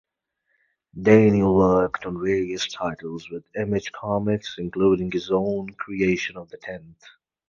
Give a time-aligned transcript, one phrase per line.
[0.99, 7.03] Daniel worked on various titles with Image Comics including his own creation The Tenth.